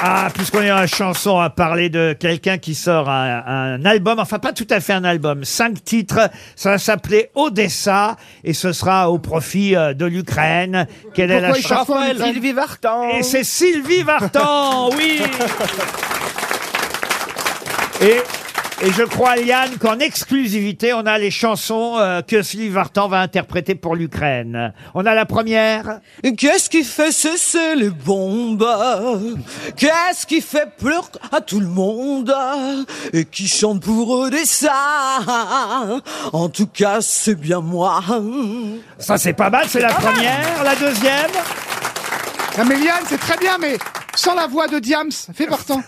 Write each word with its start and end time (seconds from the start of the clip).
Ah, 0.00 0.28
puisqu'on 0.32 0.62
est 0.62 0.68
la 0.68 0.86
chanson 0.86 1.40
à 1.40 1.50
parler 1.50 1.88
de 1.88 2.16
quelqu'un 2.18 2.58
qui 2.58 2.76
sort 2.76 3.10
un, 3.10 3.42
un 3.46 3.84
album, 3.84 4.20
enfin 4.20 4.38
pas 4.38 4.52
tout 4.52 4.66
à 4.70 4.78
fait 4.78 4.92
un 4.92 5.02
album, 5.02 5.42
cinq 5.42 5.82
titres, 5.82 6.30
ça 6.54 6.70
va 6.70 6.78
s'appeler 6.78 7.30
Odessa 7.34 8.16
et 8.44 8.52
ce 8.52 8.72
sera 8.72 9.10
au 9.10 9.18
profit 9.18 9.74
euh, 9.74 9.94
de 9.94 10.04
l'Ukraine. 10.06 10.86
Quelle 11.14 11.32
est 11.32 11.40
la 11.40 11.48
Pourquoi 11.48 11.58
il 11.58 11.66
chanson 11.66 11.94
en 11.94 12.26
Sylvie 12.26 12.52
Vartan. 12.52 13.08
Et 13.08 13.24
c'est 13.24 13.42
Sylvie 13.42 14.04
Vartan, 14.04 14.90
oui 14.90 15.20
Et, 18.00 18.22
et 18.80 18.92
je 18.92 19.02
crois, 19.02 19.34
Liane, 19.34 19.76
qu'en 19.78 19.98
exclusivité, 19.98 20.92
on 20.92 21.04
a 21.04 21.18
les 21.18 21.32
chansons 21.32 21.96
euh, 21.98 22.22
que 22.22 22.42
Sylvie 22.42 22.68
Vartan 22.68 23.08
va 23.08 23.20
interpréter 23.20 23.74
pour 23.74 23.96
l'Ukraine. 23.96 24.72
On 24.94 25.04
a 25.04 25.14
la 25.14 25.26
première. 25.26 25.98
Qu'est-ce 26.36 26.70
qui 26.70 26.84
fait 26.84 27.10
cesser 27.10 27.74
les 27.74 27.90
bombes? 27.90 28.66
Qu'est-ce 29.76 30.26
qui 30.26 30.40
fait 30.40 30.68
pleurer 30.78 31.08
à 31.32 31.40
tout 31.40 31.58
le 31.58 31.66
monde? 31.66 32.32
Et 33.12 33.24
qui 33.24 33.48
chante 33.48 33.82
pour 33.82 34.10
Odessa 34.10 34.72
En 36.32 36.48
tout 36.48 36.68
cas, 36.68 36.98
c'est 37.00 37.34
bien 37.34 37.60
moi. 37.60 38.00
Ça, 38.98 39.18
c'est 39.18 39.32
pas 39.32 39.50
mal, 39.50 39.64
c'est 39.68 39.80
la 39.80 39.92
première. 39.92 40.62
La 40.62 40.76
deuxième. 40.76 41.30
Non 42.56 42.64
mais 42.64 42.76
Liane, 42.76 43.04
c'est 43.06 43.18
très 43.18 43.36
bien, 43.36 43.56
mais 43.58 43.78
sans 44.18 44.34
la 44.34 44.48
voix 44.48 44.66
de 44.66 44.80
Diams, 44.80 45.12
fais 45.32 45.46
partant. 45.46 45.80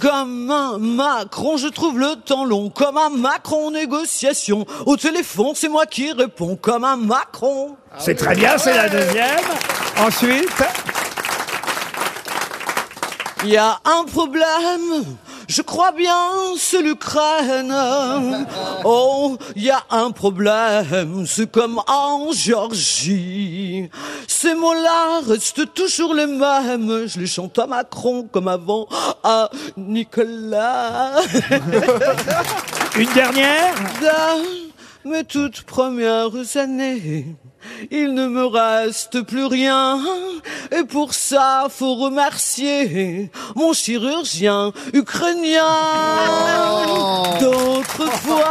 Comme 0.00 0.50
un 0.50 0.78
Macron, 0.78 1.58
je 1.58 1.68
trouve 1.68 1.98
le 1.98 2.16
temps 2.16 2.46
long. 2.46 2.70
Comme 2.70 2.96
un 2.96 3.10
Macron 3.10 3.66
en 3.66 3.70
négociation. 3.72 4.64
Au 4.86 4.96
téléphone, 4.96 5.52
c'est 5.54 5.68
moi 5.68 5.84
qui 5.84 6.12
réponds. 6.12 6.56
Comme 6.56 6.84
un 6.84 6.96
Macron. 6.96 7.76
C'est 7.98 8.14
très 8.14 8.34
bien, 8.34 8.56
c'est 8.56 8.74
la 8.74 8.88
deuxième. 8.88 9.44
Ensuite. 10.00 10.64
Il 13.44 13.50
y 13.50 13.58
a 13.58 13.78
un 13.84 14.04
problème, 14.04 15.04
je 15.48 15.60
crois 15.60 15.92
bien, 15.92 16.30
c'est 16.56 16.80
l'Ukraine. 16.80 17.74
Oh, 18.84 19.36
il 19.54 19.64
y 19.64 19.70
a 19.70 19.82
un 19.90 20.10
problème, 20.12 21.26
c'est 21.26 21.50
comme 21.50 21.82
en 21.86 22.32
Géorgie. 22.32 23.90
Ces 24.44 24.54
mots-là 24.54 25.20
restent 25.26 25.72
toujours 25.72 26.12
les 26.12 26.26
mêmes. 26.26 27.06
Je 27.06 27.18
les 27.18 27.26
chante 27.26 27.58
à 27.58 27.66
Macron 27.66 28.28
comme 28.30 28.48
avant 28.48 28.86
à 29.22 29.48
Nicolas. 29.78 31.12
Une 32.94 33.12
dernière? 33.14 33.74
Dans 34.02 35.10
mes 35.10 35.24
toutes 35.24 35.62
premières 35.62 36.28
années, 36.56 37.24
il 37.90 38.12
ne 38.12 38.26
me 38.26 38.44
reste 38.44 39.22
plus 39.22 39.46
rien. 39.46 39.98
Et 40.70 40.84
pour 40.84 41.14
ça, 41.14 41.68
faut 41.70 41.94
remercier 41.94 43.30
mon 43.54 43.72
chirurgien 43.72 44.72
ukrainien. 44.92 45.78
D'autres 47.40 48.10
fois, 48.18 48.50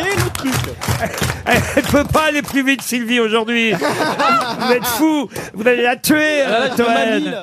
la, 0.00 0.08
la, 0.08 1.06
la. 1.46 1.54
Elle 1.76 1.82
peut 1.82 2.04
pas 2.04 2.24
aller 2.28 2.42
plus 2.42 2.64
vite, 2.64 2.82
Sylvie, 2.82 3.20
aujourd'hui. 3.20 3.72
Vous 3.72 4.72
êtes 4.72 4.86
fou. 4.86 5.28
Vous 5.54 5.66
allez 5.66 5.82
la 5.82 5.96
tuer, 5.96 6.42
euh, 6.46 6.68
Toen. 6.76 7.34